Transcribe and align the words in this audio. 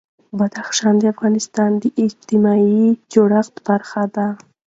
بدخشان 0.37 0.93
د 0.99 1.03
افغانستان 1.13 1.71
د 1.83 1.85
اجتماعي 2.05 2.85
جوړښت 3.13 3.55
برخه 3.67 4.03
ده. 4.15 4.27